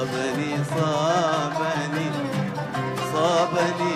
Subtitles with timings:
[0.00, 2.10] صابني صابني
[3.12, 3.94] صابني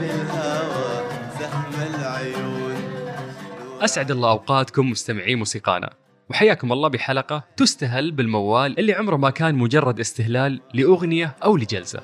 [0.00, 2.76] بالهوى سهم العيون.
[3.80, 5.90] أسعد الله أوقاتكم مستمعي موسيقانا
[6.30, 12.00] وحياكم الله بحلقة تستهل بالموال اللي عمره ما كان مجرد استهلال لأغنية أو لجلسة.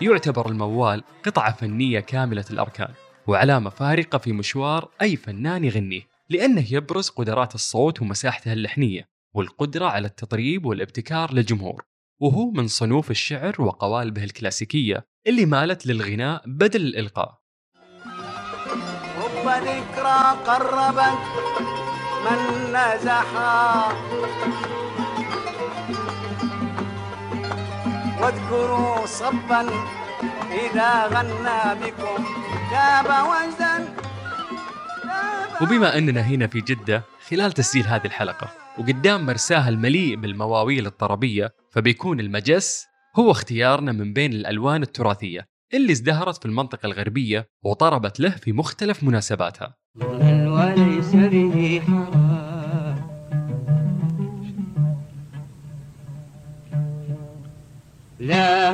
[0.00, 2.94] يعتبر الموال قطعة فنية كاملة الأركان
[3.26, 10.06] وعلامة فارقة في مشوار أي فنان يغنيه لأنه يبرز قدرات الصوت ومساحته اللحنية والقدرة على
[10.06, 11.84] التطريب والابتكار للجمهور.
[12.20, 17.38] وهو من صنوف الشعر وقوالبه الكلاسيكية اللي مالت للغناء بدل الإلقاء.
[19.46, 21.18] ذكرى قربت
[22.24, 23.88] من نزحا.
[28.20, 29.60] واذكروا صبا
[30.50, 32.24] إذا غنى بكم.
[32.70, 33.94] جاب وجدا
[35.62, 42.20] وبما أننا هنا في جدة خلال تسجيل هذه الحلقة وقدام مرساها المليء بالمواويل الطربية فبيكون
[42.20, 42.86] المجس
[43.18, 49.04] هو اختيارنا من بين الألوان التراثية اللي ازدهرت في المنطقة الغربية وطربت له في مختلف
[49.04, 49.74] مناسباتها.
[49.98, 51.14] ظلم وليس
[58.20, 58.68] لا.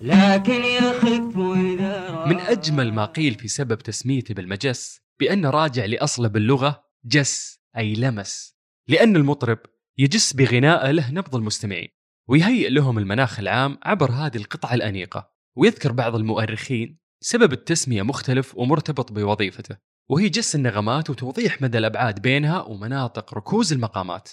[0.00, 6.84] لكن يخف إذا من أجمل ما قيل في سبب تسميته بالمجس بأنه راجع لأصله باللغة
[7.04, 8.54] جس أي لمس
[8.88, 9.58] لأن المطرب
[9.98, 11.88] يجس بغنائه له نبض المستمعين
[12.28, 19.12] ويهيئ لهم المناخ العام عبر هذه القطعة الأنيقة ويذكر بعض المؤرخين سبب التسمية مختلف ومرتبط
[19.12, 19.89] بوظيفته.
[20.10, 24.28] وهي جس النغمات وتوضيح مدى الأبعاد بينها ومناطق ركوز المقامات.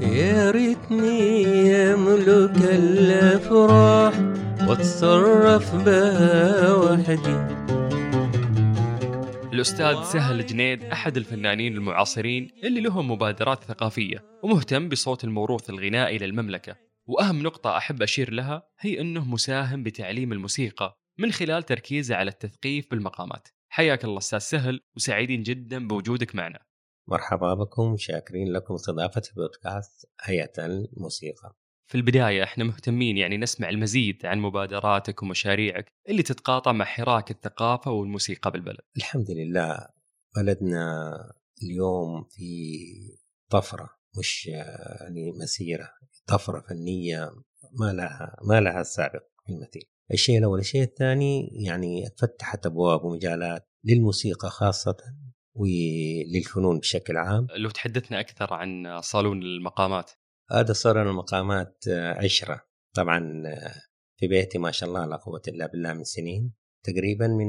[0.00, 4.14] يا ريتني يملك الأفراح
[4.68, 7.62] واتصرف بها وحدي
[9.52, 16.76] الأستاذ سهل جنيد أحد الفنانين المعاصرين اللي لهم مبادرات ثقافية ومهتم بصوت الموروث الغنائي للمملكة.
[17.06, 22.90] وأهم نقطة أحب أشير لها هي أنه مساهم بتعليم الموسيقى من خلال تركيزه على التثقيف
[22.90, 23.48] بالمقامات.
[23.68, 26.58] حياك الله أستاذ سهل وسعيدين جدا بوجودك معنا.
[27.08, 31.56] مرحبا بكم شاكرين لكم استضافة بودكاست هيئة الموسيقى.
[31.86, 37.90] في البداية إحنا مهتمين يعني نسمع المزيد عن مبادراتك ومشاريعك اللي تتقاطع مع حراك الثقافة
[37.90, 38.80] والموسيقى بالبلد.
[38.96, 39.88] الحمد لله
[40.36, 41.14] بلدنا
[41.62, 42.78] اليوم في
[43.50, 45.88] طفرة مش يعني مسيرة
[46.26, 47.30] طفرة فنية
[47.80, 49.91] ما لها ما لها سابق في المثيل.
[50.12, 50.58] الشيء الأول.
[50.58, 54.96] الشيء الثاني يعني اتفتحت أبواب ومجالات للموسيقى خاصة
[55.54, 57.46] وللفنون بشكل عام.
[57.56, 60.10] لو تحدثنا أكثر عن صالون المقامات.
[60.50, 62.60] هذا صار المقامات آه، عشرة.
[62.96, 63.74] طبعا آه،
[64.16, 66.52] في بيتي ما شاء الله لا قوة إلا بالله من سنين.
[66.84, 67.48] تقريبا من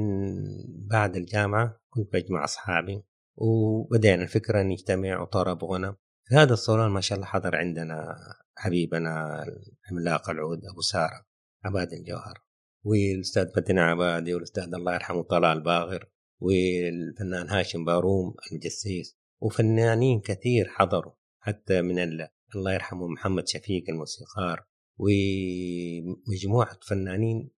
[0.87, 3.03] بعد الجامعة كنت بجمع أصحابي
[3.35, 8.15] وبدأنا الفكرة نجتمع وطرب وغنى في هذا الصالون ما شاء الله حضر عندنا
[8.57, 9.43] حبيبنا
[9.89, 11.25] العملاق العود أبو سارة.
[11.63, 12.43] عباد الجوهر.
[12.83, 16.09] والأستاذ فتن عبادي والأستاذ الله يرحمه طلال باغر
[16.39, 22.27] والفنان هاشم باروم المجسيس وفنانين كثير حضروا حتى من ال...
[22.55, 24.65] الله يرحمه محمد شفيق الموسيقار
[24.97, 27.51] ومجموعة فنانين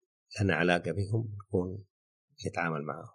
[0.42, 1.86] لنا علاقة بهم نكون
[2.48, 3.14] نتعامل معهم.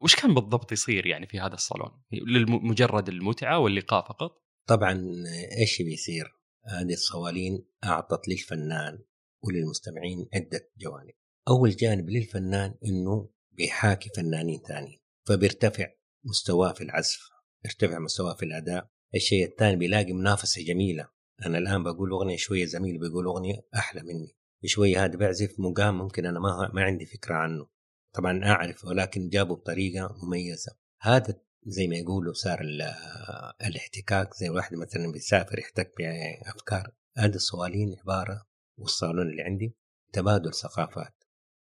[0.00, 5.12] وش كان بالضبط يصير يعني في هذا الصالون؟ لمجرد المتعة واللقاء فقط؟ طبعا
[5.60, 8.98] إيش بيصير؟ هذه الصوالين أعطت للفنان
[9.46, 11.14] وللمستمعين عدة جوانب.
[11.48, 15.86] أول جانب للفنان إنه بيحاكي فنانين ثانيين فبيرتفع
[16.24, 17.30] مستواه في العزف
[17.64, 18.90] يرتفع مستواه في الأداء.
[19.14, 21.08] الشيء الثاني بيلاقي منافسة جميلة.
[21.46, 24.36] أنا الآن بقول أغنية شوية زميلي بيقول أغنية أحلى مني.
[24.64, 27.66] شوية هذا بيعزف مقام ممكن أنا ما ما عندي فكرة عنه.
[28.14, 30.72] طبعا أعرف ولكن جابه بطريقة مميزة.
[31.00, 32.94] هذا زي ما يقولوا صار ال-
[33.66, 38.46] الاحتكاك زي الواحد مثلا بيسافر يحتك بافكار هذه الصوالين عبارة
[38.78, 39.76] والصالون اللي عندي
[40.12, 41.14] تبادل ثقافات.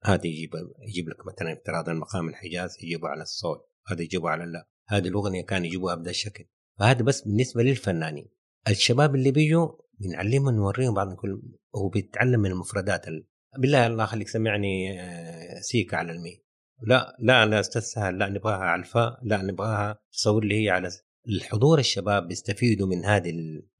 [0.04, 0.50] هذا يجيب
[0.88, 5.44] يجيب لك مثلا افتراضا مقام الحجاز يجيبه على الصوت هذا يجيبه على لا هذه الأغنية
[5.44, 6.44] كان يجيبوها بهذا الشكل.
[6.78, 8.28] فهذا بس بالنسبة للفنانين.
[8.68, 9.68] الشباب اللي بيجوا
[10.00, 11.42] بنعلمهم نوريهم بعض كل
[11.76, 13.26] هو بيتعلم من المفردات ال...
[13.58, 16.42] بالله الله خليك سمعني آه، سيكا على المي.
[16.82, 20.90] لا لا لا أستاذ سهل لا نبغاها على الفاء لا نبغاها تصور لي هي على
[21.28, 23.30] الحضور الشباب بيستفيدوا من هذه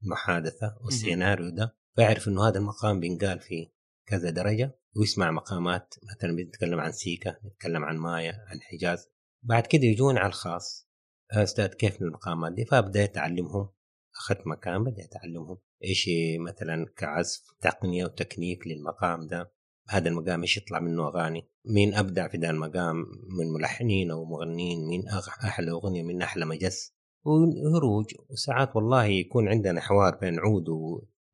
[0.03, 1.75] المحادثة والسيناريو ده.
[1.95, 3.71] فيعرف إنه هذا المقام بينقال في
[4.05, 9.07] كذا درجة ويسمع مقامات مثلا بنتكلم عن سيكا نتكلم عن مايا عن حجاز.
[9.43, 10.87] بعد كده يجون على الخاص.
[11.31, 13.69] أستاذ كيف المقامات دي؟ فبدأت أعلمهم.
[14.15, 15.57] أخذت مكان بدأت أعلمهم.
[15.83, 16.09] إيش
[16.39, 19.53] مثلا كعزف تقنية وتكنيك للمقام ده.
[19.89, 22.95] هذا المقام إيش يطلع منه أغاني؟ مين أبدع في ذا المقام؟
[23.39, 28.05] من ملحنين أو مغنيين؟ مين أغ- أحلى أغنية؟ من أحلى مجس وهروج.
[28.29, 30.65] وساعات والله يكون عندنا حوار بين عود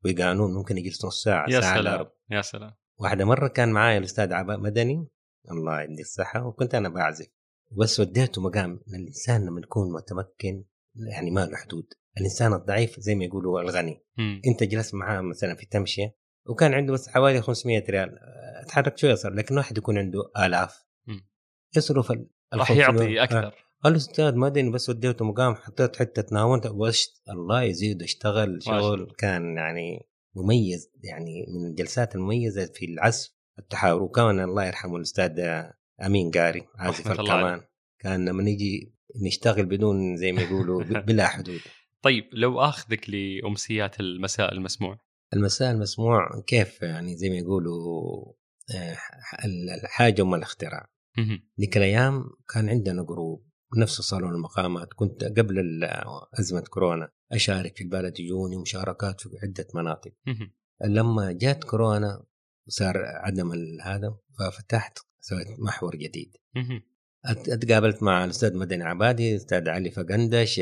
[0.04, 2.06] و- وقانون ممكن يجلس نص ساعة يا ساعة سلام.
[2.30, 2.72] يا سلام.
[2.98, 5.08] واحدة مرة كان معايا الأستاذ عباء مدني
[5.50, 7.26] الله يدي الصحة وكنت أنا بعزف.
[7.78, 10.64] بس وديته مقام الإنسان لما يكون متمكن
[11.16, 11.86] يعني ما له حدود.
[12.18, 14.04] الإنسان الضعيف زي ما يقولوا الغني.
[14.18, 14.42] مم.
[14.46, 16.16] أنت جلست معاه مثلا في تمشية
[16.48, 18.18] وكان عنده بس حوالي 500 ريال.
[18.62, 20.84] أتحرك شوية صار لكن واحد يكون عنده آلاف.
[21.06, 21.28] مم.
[21.76, 22.10] يصرف
[22.54, 23.24] راح 500
[23.84, 23.88] يعطي آه.
[23.88, 29.56] أكثر الاستاذ مدني بس وديته مقام حطيت حتة ناونت وشت الله يزيد اشتغل شغل كان
[29.56, 30.06] يعني
[30.36, 35.64] مميز يعني من الجلسات المميزة في العزف التحاور وكان الله يرحمه الأستاذ
[36.02, 37.60] أمين قاري عازف الكمان.
[37.98, 38.94] كان لما نيجي
[39.26, 41.60] نشتغل بدون زي ما يقولوا بلا حدود.
[42.02, 44.98] طيب لو آخذك لأمسيات المساء المسموع.
[45.34, 48.32] المساء المسموع كيف يعني زي ما يقولوا
[48.74, 48.96] آه،
[49.84, 50.86] الحاجة ام الاختراع.
[51.60, 52.24] ذيك الأيام
[52.54, 53.49] كان عندنا group.
[53.76, 54.88] نفس صالون المقامات.
[54.94, 55.84] كنت قبل
[56.40, 60.12] أزمة كورونا أشارك في البلد يجوني مشاركات في عدة مناطق.
[60.84, 62.24] لما جات كورونا
[62.68, 63.52] صار عدم
[63.82, 66.36] هذا ففتحت سويت محور جديد.
[67.24, 70.60] أتقابلت مع الأستاذ مدني عبادي الأستاذ علي فقندش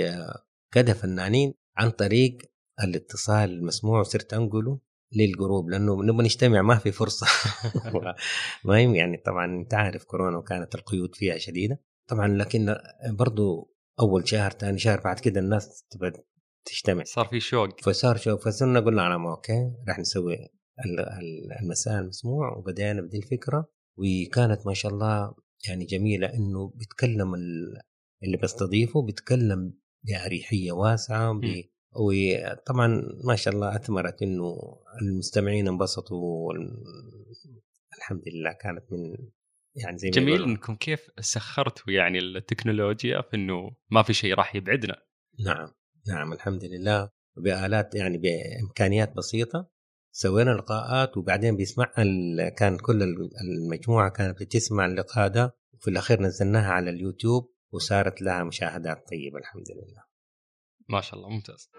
[0.72, 2.38] كذا فنانين عن طريق
[2.84, 4.80] الاتصال المسموع وصرت أنقله
[5.12, 7.26] لل group لأنه نبغى نجتمع ما في فرصة.
[8.64, 11.80] ما يعني طبعا أنت عارف كورونا وكانت القيود فيها شديدة.
[12.08, 12.74] طبعا لكن
[13.10, 16.12] برضو أول شهر ثاني شهر بعد كده الناس تبغى
[16.64, 17.04] تجتمع.
[17.04, 17.80] صار في شوق.
[17.80, 23.66] فصار شوف فصرنا قلنا أنا okay راح نسوي ال- ال- المساء المسموع وبدأنا بدي الفكرة.
[23.98, 25.34] وكانت ما شاء الله
[25.68, 27.80] يعني جميلة إنه بيتكلم ال-
[28.24, 29.74] اللي بستضيفه بيتكلم
[30.06, 31.40] بأريحية واسعة.
[31.92, 34.56] وطبعا ما شاء الله أثمرت إنه
[35.02, 36.52] المستمعين انبسطوا
[37.98, 39.16] الحمد لله كانت من
[39.74, 44.96] يعني زي جميل إنكم كيف سخرتوا يعني التكنولوجيا في إنه ما في شيء راح يبعدنا.
[45.44, 45.74] نعم
[46.08, 47.10] نعم الحمد لله.
[47.36, 49.70] بآلات يعني بإمكانيات بسيطة.
[50.12, 55.56] سوينا لقاءات وبعدين بيسمعها ال- كان كل ال- المجموعة كانت بتسمع اللقاء ده.
[55.74, 60.02] وفي الأخير نزلناها على اليوتيوب وصارت لها مشاهدات طيبة الحمد لله.
[60.88, 61.70] ما شاء الله ممتاز.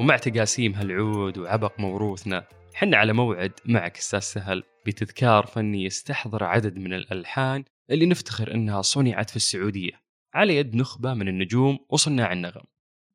[0.00, 6.76] ومع تقاسيم هالعود وعبق موروثنا حنا على موعد معك أستاذ سهل بتذكار فني يستحضر عدد
[6.76, 9.92] من الألحان اللي نفتخر إنها صنعت في السعودية.
[10.34, 12.62] على يد نخبة من النجوم وصناع النغم.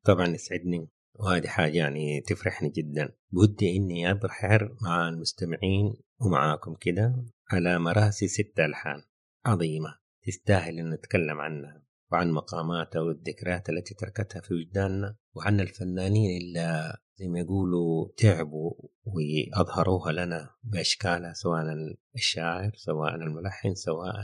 [0.04, 3.12] طبعا يسعدني وهذه حاجة يعني تفرحني جدا.
[3.30, 9.02] بودي إني أبحر مع المستمعين ومعاكم كده على مراسي ست ألحان
[9.46, 11.85] عظيمة تستاهل أن نتكلم عنها.
[12.12, 18.72] وعن مقاماتها والذكريات التي تركتها في وجداننا وعن الفنانين اللي زي ما يقولوا تعبوا
[19.04, 21.62] وأظهروها لنا بأشكالها سواء
[22.14, 24.14] الشاعر سواء الملحن سواء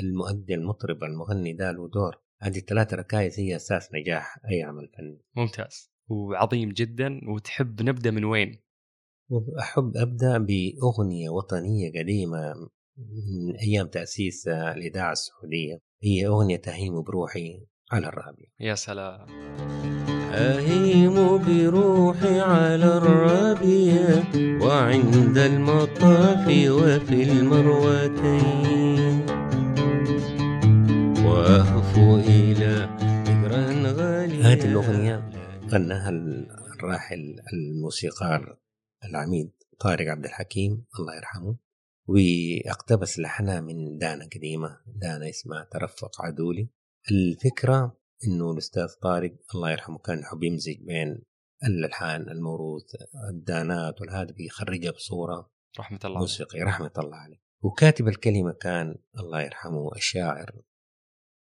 [0.00, 2.22] المؤدي المطرب المغني ده له دور.
[2.42, 5.90] هذه الثلاث ركائز هي أساس نجاح أي عمل فني ممتاز.
[6.08, 7.20] وعظيم جدا.
[7.34, 8.62] وتحب نبدأ من وين؟
[9.30, 12.54] وأحب أبدأ بأغنية وطنية قديمة
[12.98, 15.78] من أيام تأسيس الإذاعة السعودية.
[16.02, 17.60] هي أغنية تهيم بروحي
[17.92, 18.44] على الرابع.
[18.60, 19.26] يا سلام.
[20.32, 24.24] أهيم بروحي على الربيع
[24.62, 29.26] وعند المطاف وفي المروتين.
[31.26, 32.88] وأهفو إلى
[33.24, 35.30] ذكرى غالية هذه الأغنية
[35.70, 38.56] غناها الراحل الموسيقار
[39.04, 41.67] العميد طارق عبد الحكيم الله يرحمه.
[42.08, 46.68] وأقتبس لحنها من دانا قديمة دانا اسمها ترفق عدولي
[47.10, 51.22] الفكرة إنه الأستاذ طارق الله يرحمه كان يحب يمزج بين
[51.64, 52.84] الالحان الموروث
[53.30, 56.20] الدانات والهذا بيخرجها بصورة رحمة الله عليه.
[56.20, 60.62] موسيقي رحمة الله عليه وكاتب الكلمة كان الله يرحمه الشاعر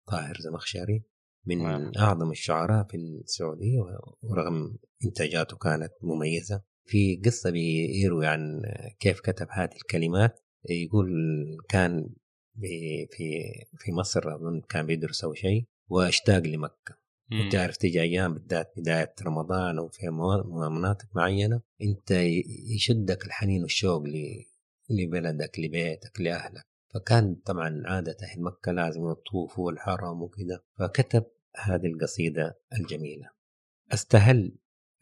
[0.07, 1.03] طاهر زمخشري
[1.45, 1.97] من.
[1.97, 3.79] أعظم الشعراء في السعودية
[4.21, 8.61] ورغم إنتاجاته كانت مميزة في قصة بيروي عن
[8.99, 11.09] كيف كتب هذه الكلمات يقول
[11.69, 12.09] كان
[12.61, 13.07] في
[13.77, 16.97] في مصر أظن كان بيدرس أو شيء واشتاق لمكة.
[17.29, 17.49] مم.
[17.49, 20.09] تعرف تيجي أيام بالذات بداية رمضان أو في
[20.71, 22.11] مناطق معينة أنت
[22.75, 24.03] يشدك الحنين والشوق
[24.89, 26.63] لبلدك لبيتك لأهلك.
[26.93, 33.29] فكان طبعا عادة أهل مكة لازم يطوفوا والحرم وكذا فكتب هذه القصيدة الجميلة.
[33.91, 34.55] أستهل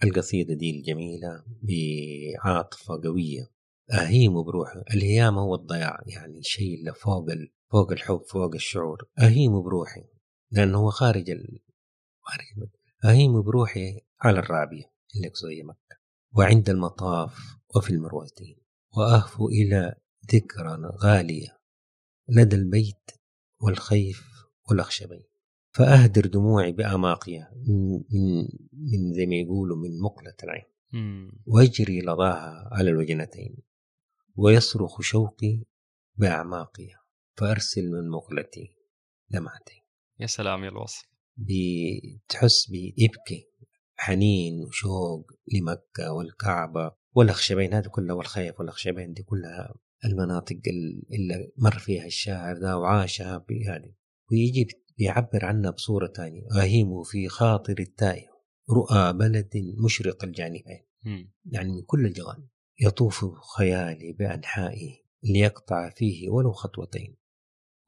[0.03, 3.54] القصيدة دي الجميلة بعاطفة قوية.
[3.93, 7.51] أهيم بروحي الهيام هو الضياع يعني الشيء اللي فوق ال...
[7.71, 9.09] فوق الحب فوق الشعور.
[9.19, 10.03] أهيم بروحي
[10.51, 11.59] لأنه هو خارج ال...
[12.21, 12.69] خارج
[13.05, 15.97] أهيم بروحي على الرابية اللي زي مكة
[16.37, 18.57] وعند المطاف وفي المروتين
[18.97, 19.95] وأهفو إلى
[20.33, 21.59] ذكرى غالية
[22.29, 23.11] لدى البيت
[23.61, 24.23] والخيف
[24.69, 25.23] والأخشبين.
[25.71, 30.65] فأهدر دموعي بأماقها من, من, من زي ما يقولوا من مقلة العين.
[30.93, 31.31] مم.
[31.45, 33.57] ويجري لظاها على الوجنتين.
[34.35, 35.63] ويصرخ شوقي
[36.15, 37.03] بأعماقها
[37.37, 38.75] فأرسل من مقلتي
[39.29, 39.81] دمعتين
[40.19, 41.05] يا سلام يا الوصف
[41.37, 43.49] بتحس بيبكي
[43.95, 49.73] حنين وشوق لمكة والكعبة والأخشبين هذه كلها والخيف والأخشبين دي كلها
[50.05, 53.93] المناطق ال- اللي مر فيها الشاعر ذا وعاشها بهذه
[54.31, 56.41] ويجي بيعبر عنها بصورة تانية.
[56.61, 58.25] أهيم في خاطر التائه
[58.69, 59.49] رؤى بلد
[59.85, 60.85] مشرق الجانبين.
[61.45, 62.47] يعني من كل الجوانب.
[62.79, 63.25] يطوف
[63.57, 67.15] خيالي بأنحائه ليقطع فيه ولو خطوتين.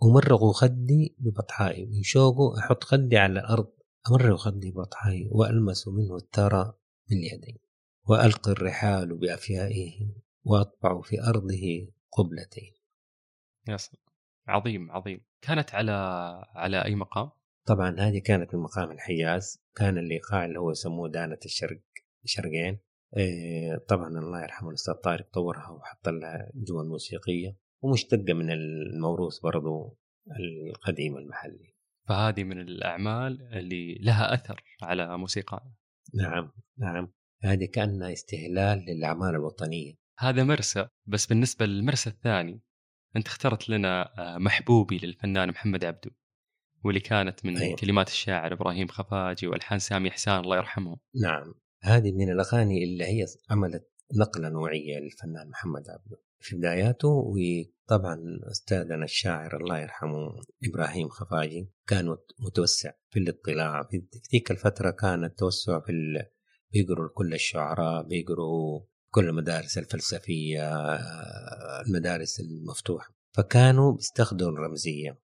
[0.04, 3.72] أمرغ خدي ببطحائي من شوقه أحط خدي على الأرض.
[4.12, 6.74] أمرغ خدي ببطحائي وألمس منه الثرى
[7.10, 7.58] باليدين.
[8.08, 10.08] وألقي الرحال بأفيائه
[10.44, 12.74] وأطبع في أرضه قبلتين.
[13.68, 14.04] يا سلام.
[14.48, 15.22] عظيم عظيم.
[15.42, 15.92] كانت على
[16.56, 17.30] على أي مقام؟
[17.66, 21.82] طبعا هذه كانت من مقام الحجاز كان الإيقاع اللي هو يسموه دانة الشرق
[22.26, 22.80] شرقين.
[23.18, 29.98] إيه، طبعا الله يرحمه الأستاذ طارق طورها وحط لها جوا موسيقية ومشتقة من الموروث برضو
[30.76, 31.74] القديم المحلي
[32.08, 35.72] فهذه من الأعمال اللي لها أثر على موسيقى
[36.14, 37.14] نعم نعم.
[37.44, 39.94] هذه كأنها استهلال للأعمال الوطنية.
[40.20, 42.62] هذا مرسى بس بالنسبة للمرسى الثاني
[43.16, 46.10] أنت اخترت لنا آه، محبوبي للفنان محمد عبدو
[46.84, 47.76] واللي كانت من أيوة.
[47.76, 51.00] كلمات الشاعر إبراهيم خفاجي والحان سامي حسان الله يرحمهم.
[51.22, 51.54] نعم.
[51.82, 58.18] هذه من الأغاني اللي هي عملت نقلة نوعية للفنان محمد عبده في بداياته وطبعا
[58.52, 64.04] أستاذنا الشاعر الله يرحمه إبراهيم خفاجي كان مت- متوسع في الاطلاع في
[64.34, 66.26] ذيك الفترة كان التوسع في ال...
[66.74, 68.82] بيقروا كل الشعراء بيقروا
[69.12, 70.96] كل المدارس الفلسفية
[71.88, 75.18] المدارس المفتوحة فكانوا بيستخدموا الرمزية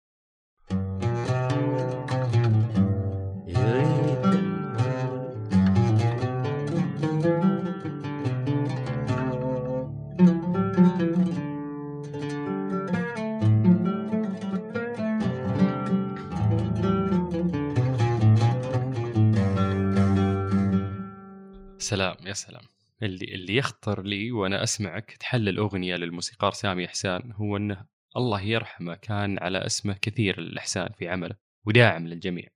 [21.84, 22.62] سلام يا سلام.
[23.02, 27.86] اللي اللي يخطر لي وأنا أسمعك تحلل أغنية للموسيقار سامي احسان هو إنه
[28.16, 31.36] الله يرحمه كان على اسمه كثير الإحسان في عمله
[31.66, 32.48] وداعم للجميع.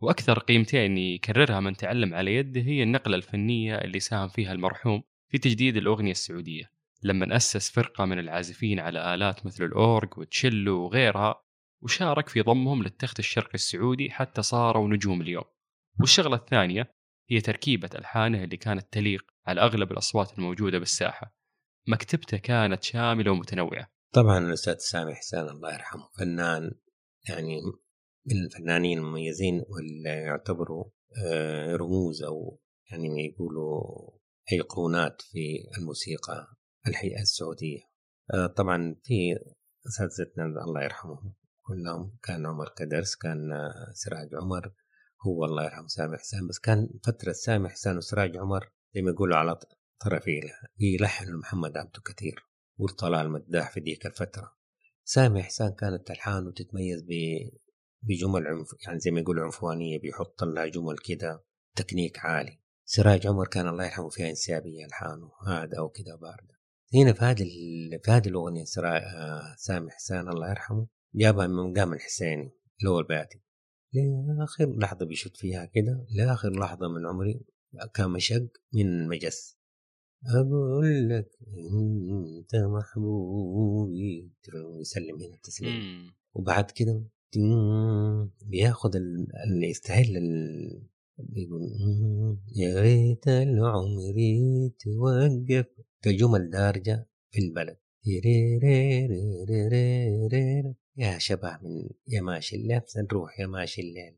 [0.00, 5.38] وأكثر قيمتين يكررها من تعلم على يده هي النقلة الفنية اللي ساهم فيها المرحوم في
[5.38, 6.70] تجديد الأغنية السعودية.
[7.02, 11.42] لما أسس فرقة من العازفين على آلات مثل الأورج والتشيلو وغيرها
[11.82, 15.44] وشارك في ضمهم للتخت الشرقي السعودي حتى صاروا نجوم اليوم.
[16.00, 16.94] والشغلة الثانية
[17.30, 21.36] هي تركيبة ألحانه اللي كانت تليق على أغلب الأصوات الموجودة بالساحة.
[21.88, 23.90] مكتبته كانت شاملة ومتنوعة.
[24.14, 26.70] طبعا الأستاذ سامي حسان الله يرحمه فنان
[27.28, 27.60] يعني
[28.26, 30.84] من الفنانين المميزين واللي يعتبروا
[31.26, 34.10] آه، رموز أو يعني يقولوا
[34.52, 36.46] أيقونات في الموسيقى
[36.86, 37.80] الحقيقة السعودية.
[38.34, 39.38] آه، طبعا في
[39.88, 44.72] أساتذتنا الله يرحمهم كلهم كان عمر كدرس كان آه، سراج عمر
[45.26, 49.36] هو الله يرحمه سامي حسان بس كان فترة سامي حسان وسراج عمر زي ما يقولوا
[49.36, 49.58] على
[50.04, 50.40] طرفي
[50.80, 52.46] يلحنوا محمد عبده كثير
[52.78, 54.56] والطلال مداح في ذيك الفترة.
[55.04, 57.04] سامي حسان كانت ألحانه تتميز
[58.02, 61.44] بجمل عنف يعني زي ما يقولوا عنفوانية بيحط لها جمل كده
[61.76, 62.60] تكنيك عالي.
[62.84, 66.54] سراج عمر كان الله يرحمه فيها إنسيابية ألحانه هذا أو كده باردة.
[66.94, 67.44] هنا في هذه
[68.04, 68.64] في هذه الأغنية.
[68.84, 73.42] آه، سامي حسان الله يرحمه جابها من مقام الحسيني اللي هو البياتي
[73.94, 77.40] لآخر لحظة بيشوت فيها كده لآخر لحظة من عمري
[77.94, 79.56] كان مشق من مجس
[80.26, 81.28] أقول لك
[82.38, 84.30] أنت محبوبي
[84.80, 85.72] يسلم هنا التسليم.
[86.34, 87.02] وبعد كده
[88.46, 90.82] بياخد ال- اللي يستهل ال...
[91.18, 94.14] بيقول "مم، يا ريت العمر
[94.80, 95.66] توقف
[96.02, 97.76] كجمل دارجة في البلد.
[100.96, 104.16] يا شبه من يا ماشي الليل نروح يا ماشي الليل.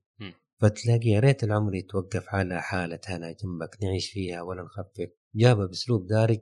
[0.60, 5.10] فتلاقي يا ريت العمر يتوقف على حالة هنا جنبك نعيش فيها ولا نخفف.
[5.34, 6.40] جابها بأسلوب دارج.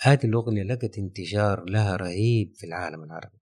[0.00, 3.38] هذه الأغنية لقت انتشار لها رهيب في العالم العربي.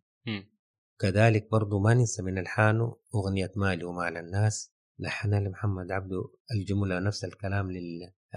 [1.01, 4.73] كذلك برضو ما ننسى من ألحانه أغنية مالي ومال الناس.
[4.99, 7.69] لحنها لمحمد عبده الجملة نفس الكلام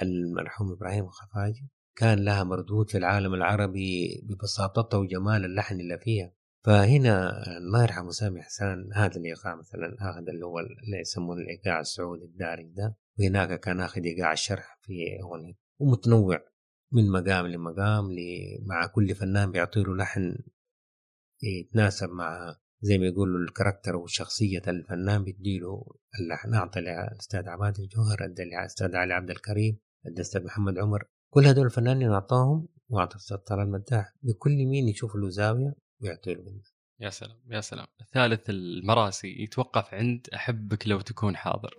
[0.03, 6.33] للمرحوم إبراهيم الخفاجي كان لها مردود في العالم العربي ببساطتها وجمال اللحن اللي فيها.
[6.65, 12.25] فهنا الله يرحمه سامي حسان هذا الإيقاع مثلا هذا اللي هو اللي يسمونه الإيقاع السعودي
[12.25, 12.98] الدارج ده.
[13.20, 16.44] وهناك كان آخذ إيقاع الشرح في اغنيه ومتنوع
[16.91, 18.06] من مقام لمقام
[18.65, 20.38] مع كل فنان بيعطي له لحن
[21.44, 25.86] يتناسب مع زي ما يقولوا الكاركتر وشخصية الفنان بيديله
[26.20, 26.53] اللحن.
[26.53, 31.03] أعطى للأستاذ عباد الجوهر أدى للأستاذ علي عبد الكريم أدى الأستاذ محمد عمر.
[31.30, 36.62] كل هدول الفنانين أعطاهم وأعطى الأستاذ طلال المداح بكل مين يشوف له زاوية ويعطي منها
[37.00, 37.88] يا سلام يا سلام.
[38.01, 41.77] الثالث المراسي يتوقف عند أحبك لو تكون حاضر.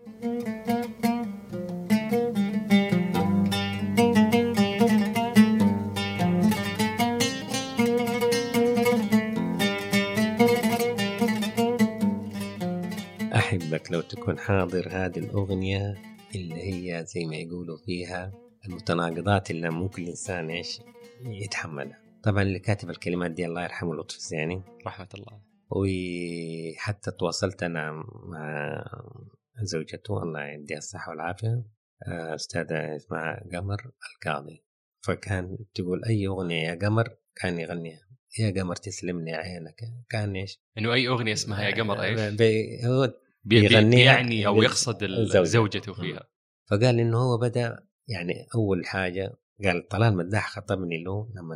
[13.35, 16.03] أحبك لو تكون حاضر هذه الأغنية
[16.35, 18.33] اللي هي زي ما يقولوا فيها
[18.67, 20.81] المتناقضات اللي ممكن الإنسان إيش
[21.25, 22.12] يتحملها.
[22.25, 25.41] طبعا اللي كاتب الكلمات دي الله يرحمه لطفي الزيني رحمة الله.
[25.71, 27.93] وحتى تواصلت أنا
[28.25, 28.85] مع
[29.63, 31.65] زوجته الله يديها الصحة والعافية
[32.09, 34.65] آه، أستاذة اسمها قمر القاضي.
[35.01, 38.01] فكان تقول أي أغنية يا قمر كان يغنيها
[38.39, 39.77] يا قمر تسلم لي عينك.
[40.11, 43.15] كان إيش؟ إنه أي أغنية اسمها يا قمر إيش؟ بي- هو
[43.45, 45.05] بي- يغنيها يعني أو يقصد.
[45.45, 46.29] زوجته فيها.
[46.71, 51.55] فقال إنه هو بدأ يعني أول حاجة قال طلال مداح خطبني له لما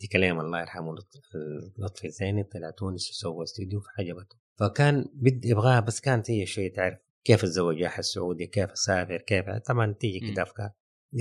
[0.00, 5.80] دي كلام الله يرحمه لطف- لطفي الزيني طلع تونس وسوى استوديو فعجبته فكان بدي يبغاها
[5.80, 10.32] بس كانت هي شوية تعرف كيف الزواج السعودي كيف اسافر كيف طبعا تيجي.
[10.32, 10.70] كده افكار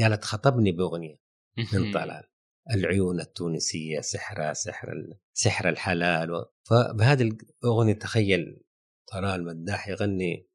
[0.01, 1.15] قالت خطبني بأغنية
[1.58, 2.24] من طلال
[2.72, 4.94] العيون التونسية سحرها سحر
[5.34, 6.46] سحر الحلال و...
[6.70, 7.32] فبهذه
[7.63, 8.62] الاغنيه تخيل
[9.12, 10.48] طلال مداح يغني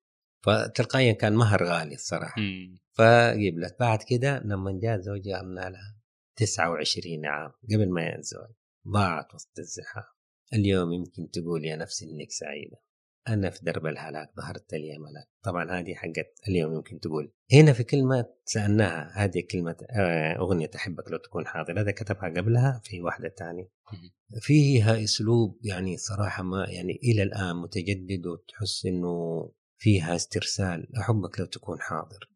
[0.45, 2.79] فتلقائيا كان مهر غالي الصراحة مم.
[2.99, 6.00] فقبلت بعد كده لما جاء زوجها عملنا لها
[6.41, 8.51] 29 عام قبل ما ينزوج
[8.89, 10.05] ضاعت وسط الزحام.
[10.53, 12.77] اليوم يمكن تقول يا نفسي إنك سعيدة.
[13.29, 15.29] أنا في درب الهلاك ظهرت لي ملاك.
[15.43, 17.33] طبعا هذه حقت اليوم يمكن تقول.
[17.53, 22.81] هنا في كلمة سألناها هذه كلمة آه، أغنية أحبك لو تكون حاضر هذا كتبها قبلها
[22.85, 23.71] في واحدة ثانية.
[24.41, 30.97] فيها أسلوب يعني صراحة ما يعني إلى الآن متجدد وتحس إنه فيها استرسال.
[30.97, 32.31] أحبك لو تكون حاضر.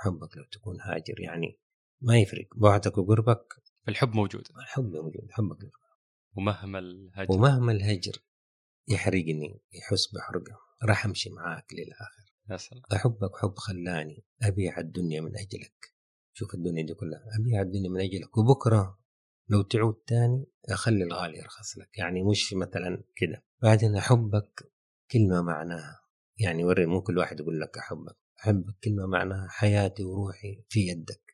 [0.00, 1.20] أحبك لو تكون هاجر.
[1.20, 1.60] يعني
[2.02, 2.48] ما يفرق.
[2.56, 3.54] بعدك وقربك.
[3.88, 4.48] الحب موجود.
[4.62, 5.28] الحب موجود.
[5.30, 5.70] حبك
[6.36, 7.32] ومهما الهجر.
[7.32, 8.22] ومهما الهجر
[8.88, 10.58] يحرقني يحس بحرقة.
[10.84, 12.34] راح أمشي معاك للآخر.
[12.50, 12.82] يا سلام.
[12.92, 15.94] أحبك حب خلاني أبيع الدنيا من أجلك.
[16.32, 17.24] شوف الدنيا دي كلها.
[17.40, 18.38] أبيع الدنيا من أجلك.
[18.38, 18.98] وبكرة
[19.48, 21.98] لو تعود تاني أخلي الغالي يرخص لك.
[21.98, 23.44] يعني مش مثلا كده.
[23.62, 24.72] بعدين أحبك
[25.10, 26.00] كلمه معناها.
[26.38, 28.16] يعني وري مو كل واحد يقول لك أحبك.
[28.40, 31.29] أحبك كلمه معناها حياتي وروحي في يدك.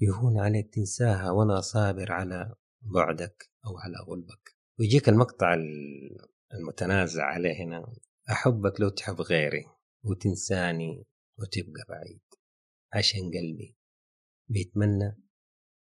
[0.00, 4.56] يهون عليك تنساها وأنا صابر على بعدك أو على غلبك.
[4.78, 6.18] ويجيك المقطع ال-
[6.54, 7.94] المتنازع عليه هنا.
[8.30, 9.64] أحبك لو تحب غيري
[10.04, 11.04] وتنساني
[11.38, 12.20] وتبقى بعيد.
[12.92, 13.76] عشان قلبي
[14.48, 15.22] بيتمنى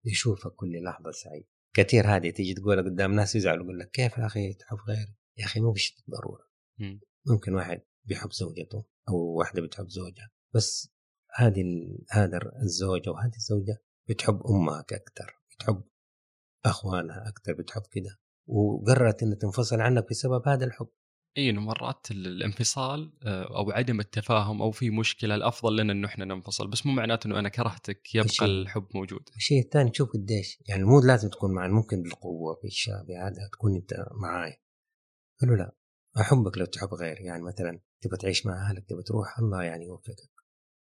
[0.04, 1.46] يشوفك كل لحظة سعيد.
[1.74, 5.44] كثير هذه تيجي تقولها قدام ناس يزعلوا يقول لك كيف يا أخي تحب غيري؟ يا
[5.44, 6.44] أخي مو بشرط ضرورة
[6.78, 7.00] مم.
[7.26, 10.30] ممكن واحد بيحب زوجته أو واحدة بتحب زوجها.
[10.54, 10.90] بس
[11.34, 11.64] هذه
[12.10, 15.82] هذا الزوج أو هذه الزوجة بتحب أمك أكثر بتحب
[16.64, 18.18] أخوانها أكثر بتحب كده.
[18.46, 20.88] وقررت إنها تنفصل عنك بسبب هذا الحب.
[21.38, 26.06] اي إنه مرات ال- الانفصال آه، أو عدم التفاهم أو في مشكلة الأفضل لنا إنه
[26.08, 26.70] إحنا ننفصل.
[26.70, 28.46] بس مو معناته إنه أنا كرهتك يبقى شيء.
[28.46, 29.20] الحب موجود.
[29.36, 33.94] الشيء الثاني تشوف قديش يعني مو لازم تكون معي ممكن بالقوة بالشاب هذا تكون أنت
[34.22, 34.62] معاي.
[35.40, 35.74] قالوا لا
[36.20, 40.30] أحبك لو تحب غيري يعني مثلا تبغى تعيش مع أهلك تبغى تروح الله يعني يوفقك.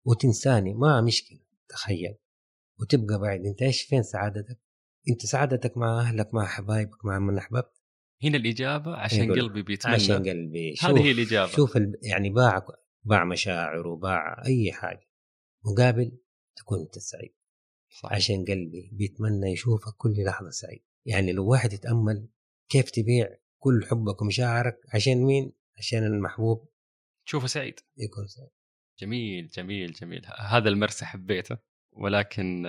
[0.05, 2.17] وتنساني ما مشكلة تخيل.
[2.79, 4.59] وتبقى بعيد أنت إيش فين سعادتك؟
[5.09, 7.81] أنت سعادتك مع أهلك مع حبايبك مع من أحببت
[8.23, 9.95] هنا الإجابة عشان قلبي بيتمنى.
[9.95, 10.75] عشان قلبي.
[10.81, 11.51] هذه هي الإجابة.
[11.51, 11.99] شوف ال...
[12.01, 12.65] يعني باع
[13.03, 15.09] باع مشاعر وباع أي حاجة.
[15.65, 16.17] مقابل
[16.55, 17.35] تكون أنت سعيد.
[18.03, 20.83] عشان قلبي بيتمنى يشوفك كل لحظة سعيد.
[21.05, 22.29] يعني لو واحد يتأمل
[22.69, 26.69] كيف تبيع كل حبك ومشاعرك عشان مين؟ عشان المحبوب.
[27.25, 27.79] تشوفه سعيد.
[27.97, 28.49] يكون سعيد.
[28.99, 30.25] جميل جميل جميل.
[30.37, 31.57] هذا المرسى حبيته.
[31.97, 32.67] ولكن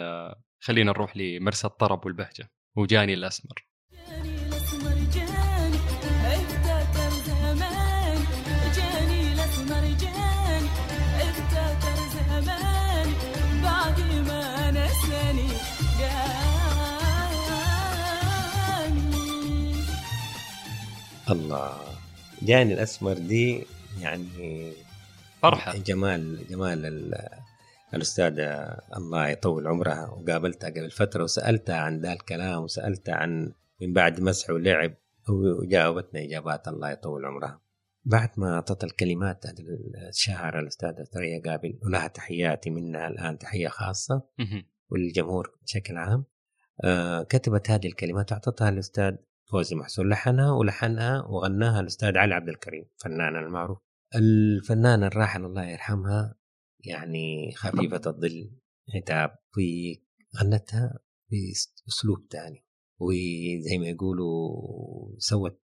[0.61, 2.51] خلينا نروح لمرسى الطرب والبهجة.
[2.77, 3.67] وجاني الأسمر.
[3.93, 5.77] جاني الأسمر جاني.
[6.27, 8.19] افتكر زمان.
[8.77, 10.69] جاني الأسمر جاني.
[11.17, 13.09] افتكر زمان.
[13.63, 15.49] بعد ما نساني
[15.99, 16.59] جاني.
[21.31, 21.79] الله.
[22.43, 23.65] جاني الأسمر دي
[24.01, 24.73] يعني
[25.43, 25.77] فرحة.
[25.77, 27.48] جمال جمال ال-
[27.95, 30.09] الأستاذة الله يطول عمرها.
[30.09, 34.95] وقابلتها قبل فترة وسألتها عن ذا الكلام وسألتها عن من بعد مسح ولعب
[35.29, 37.61] وجاوبتنا إجابات الله يطول عمرها.
[38.05, 39.45] بعد ما أعطت الكلمات
[40.09, 44.23] الشاعرة الأستاذة ثريا قابل ولها تحياتي منها الآن تحية خاصة.
[44.91, 46.25] وللجمهور بشكل عام
[46.85, 49.17] آه كتبت هذه الكلمات وأعطتها الأستاذ
[49.53, 53.79] فوزي محسون لحنها ولحنها وغناها الأستاذ علي عبد الكريم فنان المعروف.
[54.15, 56.35] الفنانة الراحل الله يرحمها
[56.85, 58.51] يعني خفيفة الظل
[58.95, 59.99] عتاب في
[60.43, 60.99] غنتها
[61.31, 62.65] بأسلوب ثاني
[63.01, 65.63] وزي ما يقولوا سوت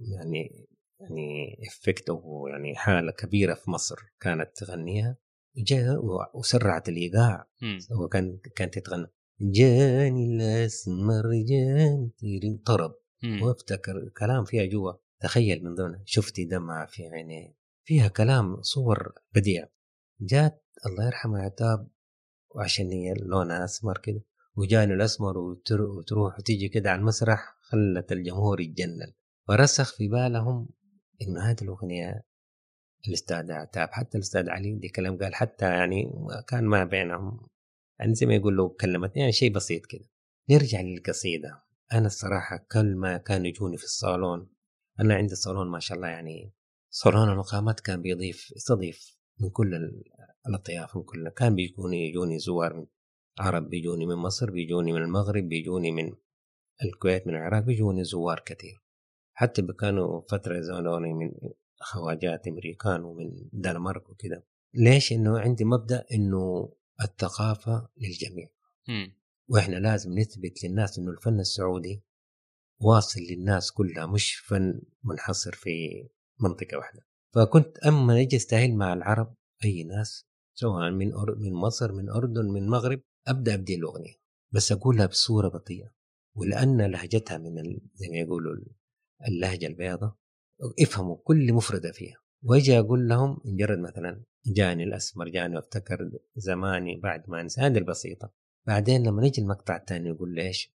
[0.00, 0.66] يعني
[1.00, 5.16] يعني افكت أو يعني حالة كبيرة في مصر كانت تغنيها.
[5.56, 6.00] جاء
[6.34, 7.48] وسرعت الإيقاع.
[7.62, 7.78] مم.
[7.92, 9.06] هو كان كانت تتغنى.
[9.40, 12.94] جاني الأسمر جاني طرب.
[13.42, 14.92] وافتكر كلام فيها جوا.
[15.20, 16.02] تخيل من ضمنها.
[16.06, 17.56] شفتي دمعة في عينيه.
[17.84, 19.68] فيها كلام صور بديع.
[20.26, 21.88] جات الله يرحمها عتاب
[22.54, 24.22] وعشان هي لونها أسمر كده
[24.56, 29.12] وجاني الأسمر وتر- وتروح وتيجي كده على المسرح خلت الجمهور يتجنن.
[29.48, 30.68] فرسخ في بالهم
[31.22, 32.24] إنه هذه الأغنية
[33.08, 36.12] الأستاذ عتاب حتى الأستاذ علي دي كلام قال حتى يعني
[36.48, 37.46] كان ما بينهم.
[38.00, 40.04] يعني زي ما يقول له كلمت يعني شيء بسيط كده.
[40.50, 41.62] نرجع للقصيدة.
[41.92, 44.50] أنا الصراحة كل ما كانوا يجوني في الصالون
[45.00, 46.52] أنا عندي الصالون ما شاء الله يعني
[46.90, 49.74] صالون المقامات كان بيضيف يستضيف من كل
[50.46, 52.86] ال- الاطياف من كل كان بيجوني يجوني زوار من
[53.38, 56.12] عرب بيجوني من مصر بيجوني من المغرب بيجوني من
[56.84, 58.82] الكويت من العراق بيجوني زوار كثير.
[59.34, 61.32] حتى كانوا فترة زونوني من
[61.80, 68.48] خواجات أمريكان ومن دنمارك وكده ليش؟ إنه عندي مبدأ إنه الثقافة للجميع.
[68.88, 69.16] مم.
[69.48, 72.02] وإحنا لازم نثبت للناس إنه الفن السعودي
[72.80, 76.04] واصل للناس كلها مش فن منحصر في
[76.40, 77.06] منطقة واحدة.
[77.34, 81.34] فكنت أما أجي استهل مع العرب أي ناس سواء من أر...
[81.34, 84.14] من مصر من أردن من المغرب أبدأ ابدي الأغنية
[84.52, 85.92] بس أقولها بصورة بطيئة
[86.34, 87.80] ولأن لهجتها من ال...
[87.94, 88.56] زي ما يقولوا
[89.28, 90.16] اللهجة البيضاء
[90.80, 92.16] افهموا كل مفردة فيها.
[92.42, 98.32] وأجي أقول لهم مجرد مثلا جاني الأسمر جاني وافتكر زماني بعد ما أنسى هذه البسيطة.
[98.66, 100.72] بعدين لما نجي المقطع الثاني يقول ليش؟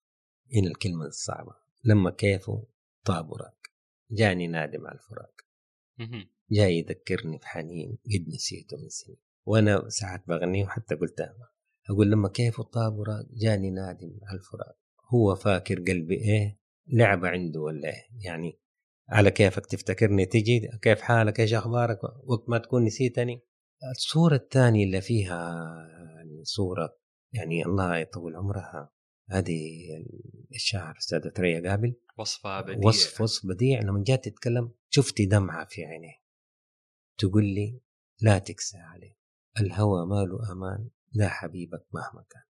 [0.56, 1.56] هنا الكلمة الصعبة.
[1.84, 2.68] لما كيفه؟
[3.04, 3.58] طاب وراق
[4.12, 5.42] جاني نادم على الفراق.
[6.52, 9.18] جاي يذكرني بحنين قد نسيته من سنين.
[9.48, 11.36] وأنا ساعات بغنيه وحتى قلتها
[11.90, 14.78] أقول لما كيفه طاب وراق جاني نادم على الفراق
[15.14, 18.60] هو فاكر قلبي إيه؟ لعبة عنده ولا إيه؟ يعني
[19.10, 23.42] على كيفك تفتكرني تجي؟ كيف حالك؟ إيش أخبارك؟ وقت ما تكون نسيتني.
[23.92, 25.64] الصورة الثانية اللي فيها
[26.16, 26.98] يعني صورة
[27.34, 28.94] يعني الله يطول عمرها.
[29.30, 29.60] هذه
[30.56, 31.96] الشاعر أستاذة ثريا قابل.
[32.18, 33.82] وصفة بديع وصف وصف بديع.
[33.82, 36.22] لما جات تتكلم شفتي دمعة في عينيه.
[37.18, 37.82] تقول لي
[38.22, 39.17] لا تكسى عليه.
[39.62, 42.44] الهوى ماله أمان لا حبيبك مهما كان.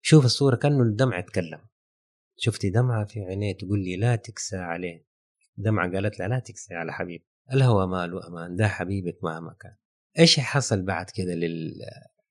[0.00, 1.60] شوف الصورة كأنه الدمع يتكلم.
[2.36, 5.06] شفتي دمعة في عينيه تقول لي لا تكسى عليه.
[5.56, 7.22] دمعة قالت لها لا تكسى على حبيب
[7.52, 9.76] الهوى ماله أمان ده حبيبك مهما كان.
[10.18, 11.74] إيش حصل بعد كده لل...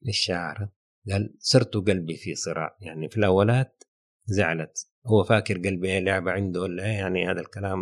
[0.01, 0.69] للشاعر؟
[1.11, 2.77] قال صرت قلبي في صراع.
[2.81, 3.83] يعني في الأولات
[4.25, 4.87] زعلت.
[5.05, 7.79] هو فاكر قلبي إيه لعبة عنده ولا إيه؟ يعني هذا الكلام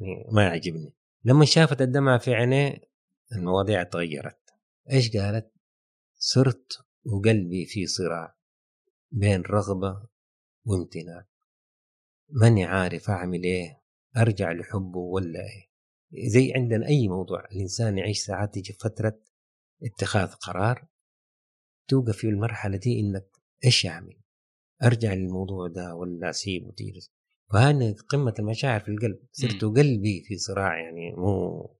[0.00, 0.94] يعني ما يعجبني.
[1.24, 2.80] لما شافت الدمعة في عينيه
[3.32, 4.45] المواضيع تغيرت.
[4.92, 5.52] إيش قالت؟
[6.14, 8.36] صرت وقلبي في صراع
[9.10, 10.06] بين رغبة
[10.64, 11.26] وامتناع.
[12.28, 13.82] ماني عارف أعمل إيه
[14.16, 15.66] أرجع لحبه ولا إيه.
[16.28, 19.20] زي عندنا أي موضوع الإنسان يعيش ساعات تيجي فترة
[19.82, 20.86] اتخاذ قرار
[21.88, 23.26] توقف في المرحلة دي إنك
[23.64, 24.20] إيش أعمل؟
[24.82, 27.10] أرجع للموضوع ده ولا اسيبه وتجلس؟
[27.52, 29.18] فهنا قمة المشاعر في القلب.
[29.32, 31.76] صرت قلبي في صراع يعني مو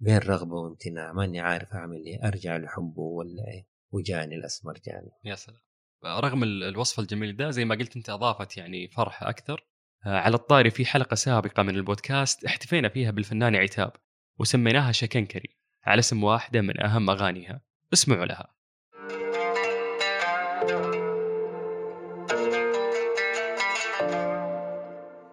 [0.00, 5.10] بين رغبة وامتناع ماني عارف أعمل إيه أرجع لحبه ولا إيه؟ وجاني الأسمر جاني.
[5.24, 5.58] يا سلام.
[6.04, 9.66] رغم ال- الوصف الجميل ده زي ما قلت أنت أضافت يعني فرح أكثر.
[10.06, 13.92] آه، على الطاري في حلقة سابقة من البودكاست احتفينا فيها بالفنانه عتاب
[14.38, 17.60] وسميناها شكنكري على اسم واحدة من أهم أغانيها.
[17.92, 18.54] اسمعوا لها.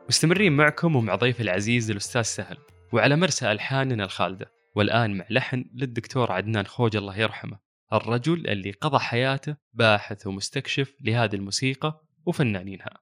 [0.09, 2.57] مستمرين معكم ومع ضيفي العزيز الأستاذ سهل
[2.93, 4.56] وعلى مرسى ألحاننا الخالدة.
[4.77, 7.59] والآن مع لحن للدكتور عدنان خوج الله يرحمه
[7.93, 12.99] الرجل اللي قضى حياته باحث ومستكشف لهذه الموسيقى وفنانينها.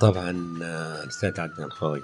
[0.00, 0.58] طبعا
[1.02, 2.02] الأستاذ عدنان خوج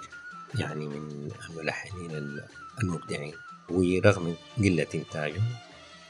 [0.58, 2.40] يعني من الملحنين
[2.82, 3.34] المبدعين
[3.70, 5.42] ورغم قلة إنتاجه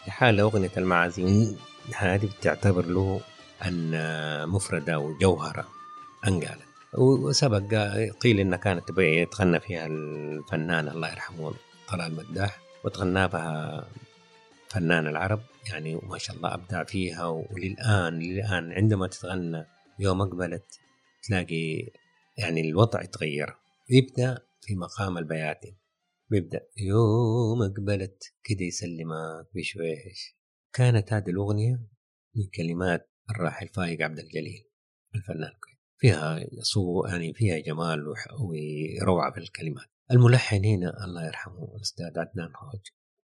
[0.07, 1.57] لحال أغنية المعازيم
[1.97, 3.21] هذه بتعتبر له
[3.67, 5.69] أن مفردة وجوهرة
[6.27, 7.75] أنقالت وسبق
[8.21, 11.55] قيل إنها كانت يتغنى فيها الفنان الله يرحمه
[11.89, 13.85] طلال مداح وتغنى بها
[14.69, 19.67] فنان العرب يعني وما شاء الله أبدع فيها وللآن للآن عندما تتغنى
[19.99, 20.81] يوم أقبلت
[21.23, 21.89] تلاقي
[22.39, 23.57] يعني الوضع يتغير.
[23.91, 25.77] يبدأ في مقام البياتي
[26.31, 30.39] بيبدأ يوم أقبلت كده يسلمك بشويش.
[30.73, 31.89] كانت هذه الأغنية
[32.37, 34.65] من كلمات الراحل فايق عبد الجليل
[35.15, 35.53] الفنان
[35.99, 38.05] فيها صو يعني فيها جمال
[38.41, 39.87] وروعة في الكلمات.
[40.11, 42.81] الملحن هنا الله يرحمه الأستاذ عدنان خوج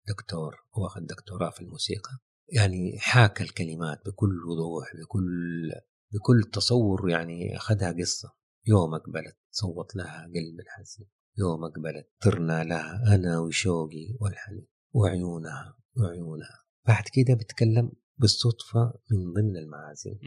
[0.08, 2.18] دكتور واخذ دكتوراه في الموسيقى.
[2.48, 5.72] يعني حاكى الكلمات بكل وضوح بكل
[6.12, 8.32] بكل تصور يعني أخذها قصة.
[8.66, 11.06] يوم أقبلت صوت لها قلب الحزين.
[11.38, 14.66] يوم أقبلت طرنا لها أنا وشوقي والحنين.
[14.94, 16.64] وعيونها وعيونها.
[16.86, 20.18] بعد كده بتكلم بالصدفة من ضمن المعازيم.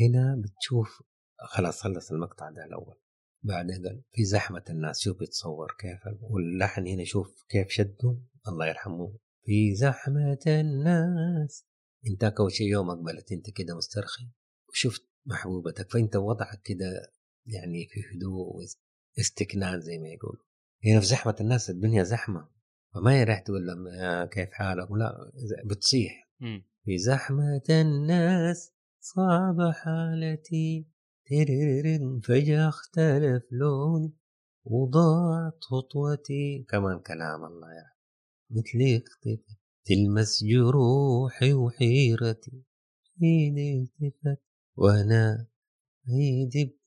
[0.00, 1.02] هنا بتشوف
[1.38, 2.96] خلاص خلص المقطع ده الأول.
[3.42, 5.00] بعدين قال في زحمة الناس.
[5.00, 9.18] شوف بيتصور كيف واللحن هنا شوف كيف شده الله يرحمه.
[9.44, 11.66] في زحمة الناس.
[12.10, 14.30] انت أول شيء يوم أقبلت انت كده مسترخي.
[14.68, 15.92] وشفت محبوبتك.
[15.92, 17.12] فأنت وضعك كده
[17.50, 18.56] يعني في هدوء
[19.16, 20.42] واستكنان زي ما يقولوا.
[20.84, 22.48] هنا في زحمة الناس الدنيا زحمة
[22.94, 25.32] فما يريح تقول لهم آه، كيف حالك؟ لا
[25.64, 26.30] بتصيح.
[26.84, 30.86] في زحمة الناس صعب حالتي.
[32.24, 34.12] فجأة اختلف لوني
[34.64, 36.66] وضاعت خطوتي.
[36.68, 37.90] كمان كلام الله يا
[38.50, 42.64] مثل اختفت تلمس جروحي وحيرتي.
[43.22, 44.42] ايدي التفت
[44.76, 45.46] وأنا
[46.08, 46.79] ايدي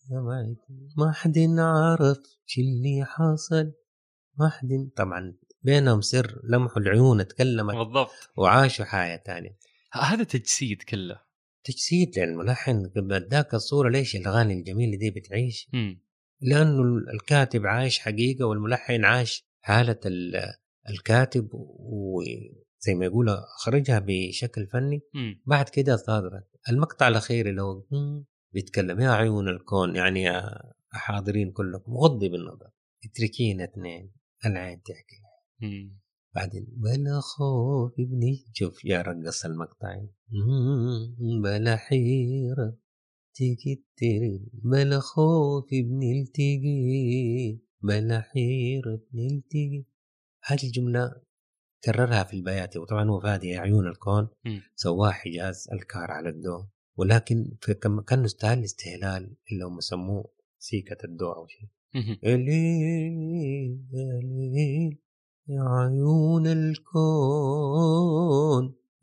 [0.97, 3.73] ما حد عرف شو اللي حصل.
[4.39, 8.09] ما حد طبعا بينهم سر لمحوا العيون تكلمت بالضبط.
[8.37, 9.57] وعاشوا حياة تانية.
[9.93, 11.19] ه- هذا تجسيد كله.
[11.63, 16.01] تجسيد للملحن قبل ذاك الصورة ليش الأغاني الجميلة دي بتعيش؟ مم.
[16.41, 16.81] لأنه
[17.13, 20.53] الكاتب عايش حقيقة والملحن عاش حالة ال-
[20.89, 25.01] الكاتب وزي ما يقول أخرجها بشكل فني.
[25.13, 25.41] مم.
[25.45, 26.47] بعد كده صادرت.
[26.69, 27.83] المقطع الأخير اللي هو
[28.53, 31.97] بيتكلم يا عيون الكون يعني يا حاضرين كلكم.
[31.97, 32.69] غضي بالنظر.
[33.05, 34.11] اتركينا اثنين.
[34.45, 35.21] العين تحكي.
[36.35, 38.45] بعدين بلا خوف ابني.
[38.53, 40.09] شوف يا رقص المقطعين.
[40.29, 42.77] مم، بلا حيرة
[43.35, 49.85] تيجي تيري بلا خوف ابني التقي بلا حيرة ابني التقي
[50.43, 51.21] هذه الجملة
[51.83, 52.79] كررها في البياتي.
[52.79, 54.27] وطبعا هو فادي يا عيون الكون.
[54.75, 56.65] سواه حجاز الكار على الدو
[56.97, 60.29] ولكن في كم كان استهل استهلال اللي هم سموه
[60.59, 61.67] سيكة الدو أو شيء.
[62.23, 64.97] الليل يا ليل
[65.47, 67.83] يا عيون الكون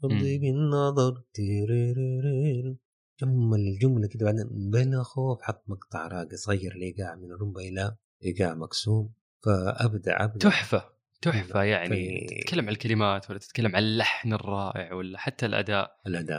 [0.05, 0.21] مم.
[0.41, 1.23] بالنظر.
[1.35, 2.77] تيريريرير.
[3.21, 4.71] جمل الجملة كده بعدين.
[4.71, 5.43] بلا خوف.
[5.43, 9.13] حط مقطع راقي صغير الإيقاع من الرمبة إلى إيقاع مقسوم.
[9.45, 10.51] فأبدع أبدع.
[10.51, 11.00] تحفة.
[11.21, 11.89] تحفة يعني.
[12.29, 15.97] في- تتكلم عن الكلمات ولا تتكلم عن اللحن الرائع ولا حتى الأداء.
[16.07, 16.39] الأداء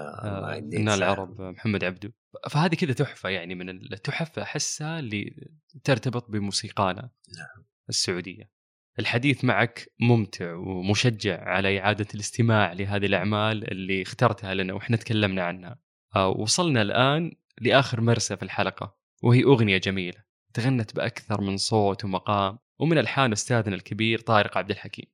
[0.60, 0.96] الله آه،.
[0.96, 2.13] العرب محمد عبده.
[2.50, 5.48] فهذه كذا تحفة يعني من التحف أحسها اللي
[5.84, 7.65] ترتبط بموسيقانا نعم.
[7.89, 8.52] السعودية.
[9.00, 15.80] الحديث معك ممتع ومشجع على إعادة الاستماع لهذه الأعمال اللي اخترتها لنا وإحنا تكلمنا عنها.
[16.15, 22.60] آه، وصلنا الآن لآخر مرسى في الحلقة وهي أغنية جميلة تغنت بأكثر من صوت ومقام.
[22.82, 25.06] ومن الحان أستاذنا الكبير طارق عبد الحكيم.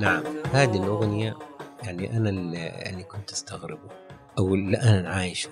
[0.00, 1.38] نعم هذه الأغنية
[1.82, 3.88] يعني أنا اللي كنت أستغربه
[4.38, 5.50] أو اللي أنا عايشه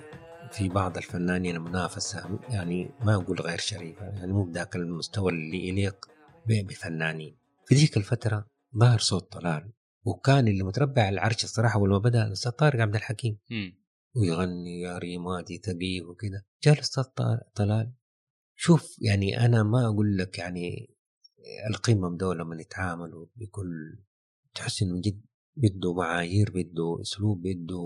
[0.51, 6.05] في بعض الفنانين منافسة يعني ما أقول غير شريفة يعني مو بذاك المستوى اللي يليق
[6.45, 7.38] بفنانين.
[7.69, 9.71] في ذيك الفترة ظهر صوت طلال
[10.05, 13.39] وكان اللي متربع على العرش الصراحة أول ما بدأ الأستاذ طارق عبد الحكيم.
[13.51, 13.79] مم.
[14.15, 17.03] ويغني يا ريماتي ثقيل وكذا جاء الأستاذ
[17.55, 17.93] طلال.
[18.55, 20.95] شوف يعني أنا ما أقول لك يعني
[21.69, 23.99] القمم دول لما يتعاملوا بكل
[24.55, 25.21] تحس إنه جد
[25.55, 27.81] بده معايير بده أسلوب بده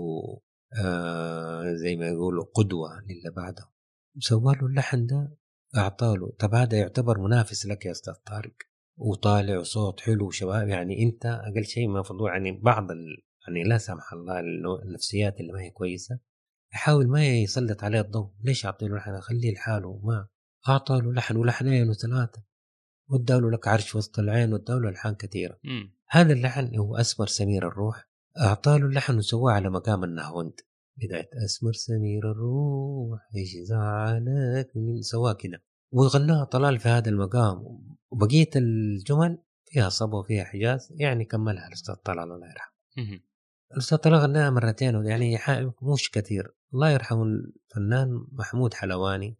[0.84, 3.70] آه زي ما يقولوا قدوة للي بعده.
[4.18, 5.36] سوى له اللحن ده
[5.76, 8.54] اعطاه له طب هذا يعتبر منافس لك يا أستاذ طارق.
[8.96, 13.22] وطالع وصوت حلو وشباب يعني أنت أقل شيء ما فضول يعني بعض ال...
[13.48, 14.40] يعني لا سمح الله
[14.84, 16.18] النفسيات اللي ما هي كويسة
[16.74, 18.30] يحاول ما يسلط عليه الضوء.
[18.44, 20.26] ليش اعطي له لحن خليه لحاله ما
[20.68, 22.42] اعطى له لحن ولحنين وثلاثة.
[23.10, 25.58] واداله لك عرش وسط العين واداله ألحان كثيرة.
[25.64, 25.94] مم.
[26.08, 28.08] هذا اللحن هو أسمر سمير الروح.
[28.40, 30.52] أعطاه له اللحن وسواه على مقام النهوند.
[30.96, 35.62] بداية أسمر سمير الروح إيش زعلك من- سواه كده.
[35.92, 37.64] وغناها طلال في هذا المقام.
[38.14, 42.74] وبقية الجمل فيها صبا وفيها حجاز يعني كملها الأستاذ طلال الله يرحمه.
[42.96, 43.20] مهم.
[43.72, 45.38] الأستاذ طلال غناها مرتين يعني
[45.82, 46.54] مش كثير.
[46.74, 49.38] الله يرحمه الفنان محمود حلواني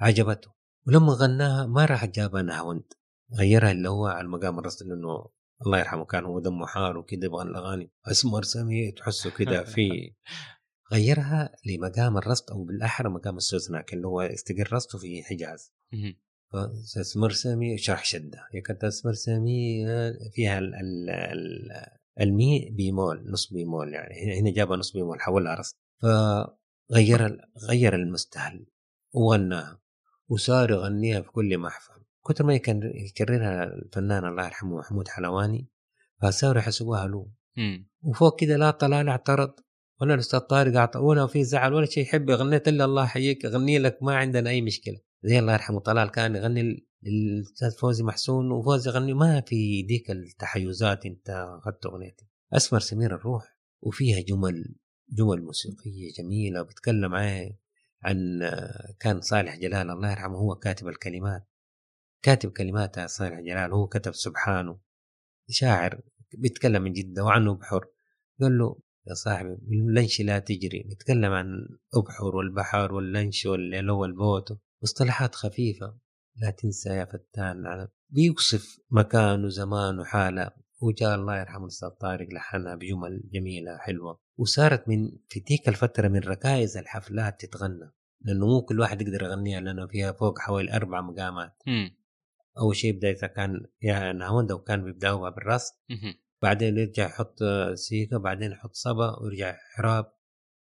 [0.00, 0.50] عجبته.
[0.86, 2.92] ولما غناها ما راح جابها نهوند
[3.38, 5.28] غيرها اللي هو على المقام الرسمي لأنه
[5.66, 7.92] الله يرحمه كان هو دمه حار وكده يبغى الأغاني.
[8.06, 10.14] أسمر سمي تحسه كده في
[10.92, 15.72] غيرها لمقام الرصد أو بالأحرى مقام السوزناك اللي هو استقر رصده في حجاز.
[16.94, 18.38] فاسمر سامي شرح شدة.
[18.54, 21.72] هي اسمر سامي آه، فيها ال ال ال
[22.20, 24.40] المي بيمول نص بيمول يعني.
[24.40, 28.66] هنا جابها نص بيمول حولها رصد فغير غير المستهل
[29.14, 29.80] وغناها
[30.28, 32.02] وصار يغنيها في كل محفل.
[32.26, 35.68] كتر ما يكررها الفنان الله يرحمه محمود حلواني
[36.22, 37.30] فصاروا يحسبوها له.
[38.02, 39.54] وفوق كده لا طلال اعترض
[40.00, 43.78] ولا الأستاذ طارق اعترض ولا في زعل ولا شيء يحب غنيت الا الله يحييك اغني
[43.78, 45.05] لك ما عندنا أي مشكلة.
[45.26, 51.06] زي الله يرحمه طلال كان يغني للاستاذ فوزي محسون وفوزي يغني ما في ديك التحيزات
[51.06, 52.26] انت أخذت أغنيتي.
[52.52, 54.74] أسمر سمير الروح وفيها جمل
[55.08, 57.14] جمل موسيقية جميلة وبتكلم
[58.02, 58.40] عن
[59.00, 61.48] كان صالح جلال الله يرحمه هو كاتب الكلمات.
[62.22, 64.78] كاتب كلماتها صالح جلال هو كتب سبحانه.
[65.48, 66.00] شاعر
[66.34, 67.84] بيتكلم من جدة وعنه بحر
[68.40, 70.88] قال له يا صاحبي اللنش لا تجري.
[70.92, 74.58] نتكلم عن أبحر والبحر واللنش والليل والبوت.
[74.82, 75.98] مصطلحات خفيفة
[76.36, 77.66] لا تنسى يا فتان.
[77.66, 80.50] على بيوصف مكان وزمان وحالة
[80.82, 86.20] وجاء الله يرحمه الأستاذ طارق لحنها بجمل جميلة حلوة وصارت من في تلك الفترة من
[86.20, 91.62] ركائز الحفلات تتغنى لأنه مو كل واحد يقدر يغنيها لأنه فيها فوق حوالي أربع مقامات.
[92.58, 95.30] أول شيء بدايتها كان يا نهاوند وكان بيبدأوها
[95.90, 96.14] مهم.
[96.42, 97.38] بعدين يرجع يحط
[97.74, 100.12] سيكا بعدين يحط صبا ويرجع حراب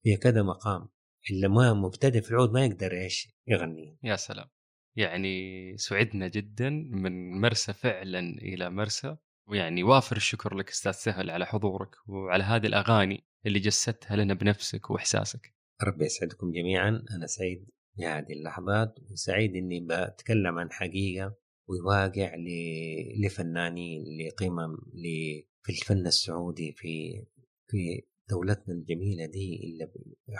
[0.05, 0.89] هي كذا مقام.
[1.31, 3.97] اللي ما مبتدئ في العود ما يقدر إيش يغني.
[4.03, 4.47] يا سلام.
[4.95, 11.45] يعني سعدنا جدا من مرسى فعلا إلى مرسى ويعني وافر الشكر لك أستاذ سهل على
[11.45, 15.53] حضورك وعلى هذه الأغاني اللي جسدتها لنا بنفسك وإحساسك.
[15.87, 16.89] ربي يسعدكم جميعا.
[16.89, 21.35] أنا سعيد بهذه اللحظات وسعيد إني بتكلم عن حقيقة
[21.67, 27.23] وواقع ل- لفنانين لقمم ل- في الفن السعودي في
[27.67, 28.01] في
[28.31, 29.91] دولتنا الجميلة دي اللي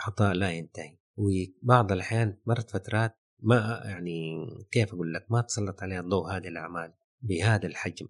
[0.06, 0.98] عطاء لا ينتهي.
[1.16, 6.92] وبعض الأحيان مرت فترات ما يعني كيف أقول لك؟ ما تسلط عليها الضوء هذه الأعمال
[7.20, 8.08] بهذا الحجم.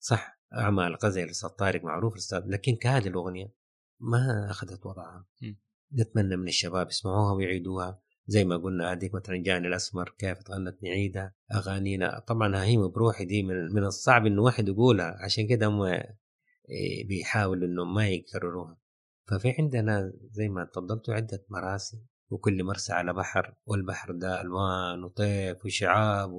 [0.00, 3.54] صح أعمال غزل الأستاذ طارق معروف الاستاذ لكن كهذه الأغنية
[4.00, 5.26] ما أخذت وضعها.
[5.94, 8.00] نتمنى من الشباب يسمعوها ويعيدوها.
[8.26, 12.18] زي ما قلنا هذيك مثلا جاني الأسمر كيف تغنت نعيدها أغانينا.
[12.18, 15.16] طبعا هيمه بروحي دي من, من الصعب انه واحد يقولها.
[15.24, 15.82] عشان كده هم
[16.70, 18.83] إيه، بيحاولوا انه ما يكرروها.
[19.26, 25.64] ففي عندنا زي ما تفضلتوا عدة مراسي وكل مرسى على بحر والبحر ده ألوان وطيف
[25.64, 26.30] وشعاب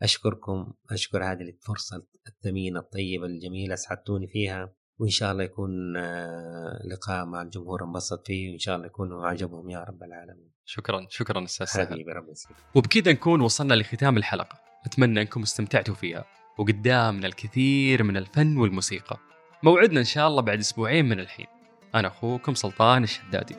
[0.00, 7.26] وأشكركم أشكر هذه الفرصة الثمينة الطيبة الجميلة أسعدتوني فيها وإن شاء الله يكون آه، لقاء
[7.26, 10.50] مع الجمهور انبسط فيه وإن شاء الله يكون عجبهم يا رب العالمين.
[10.64, 11.86] شكرا شكرا أستاذ سهل.
[11.86, 12.32] حبيبي ربي
[12.74, 14.58] وبكذا نكون وصلنا لختام الحلقة.
[14.86, 16.24] أتمنى أنكم استمتعتوا فيها
[16.58, 19.18] وقدامنا الكثير من الفن والموسيقى.
[19.62, 21.55] موعدنا إن شاء الله بعد أسبوعين من الحين.
[21.94, 23.56] أنا أخوكم سلطان الشدادي.